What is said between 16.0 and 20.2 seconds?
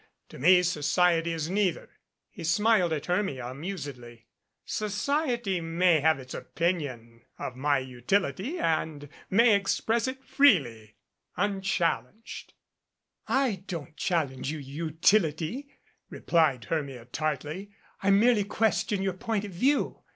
replied Hermia tartly. "I merely question your point of view.